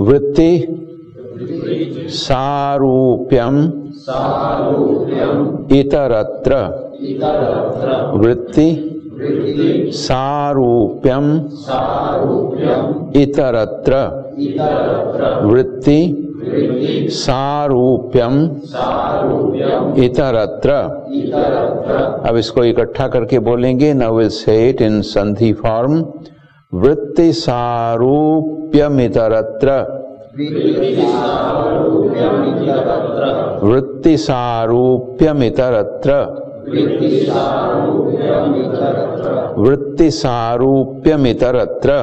[0.00, 0.52] वृत्ति
[2.08, 3.56] सारूप्यम
[5.76, 6.54] इतरत्र।
[8.14, 8.68] वृत्ति
[9.92, 11.24] सारूप्यम
[13.20, 13.94] इतरत्र।
[15.44, 16.26] वृत्ति
[17.10, 18.44] सारूप्यम
[20.04, 20.70] इतरत्र।
[22.28, 26.04] अब इसको इकट्ठा करके बोलेंगे। Now will say it in sandhi form
[26.72, 29.70] वृत्ति सारूप्यम इतरत्र
[33.62, 36.12] वृत्ति सारूप्यमितरत्र
[39.58, 41.96] वृत्ति सारूप्यम इतरत्र